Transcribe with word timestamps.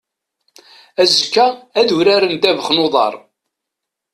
Azekka 1.01 1.45
ad 1.79 1.89
uraren 1.97 2.35
ddabax 2.37 2.67
n 2.71 2.83
uḍar. 2.85 3.13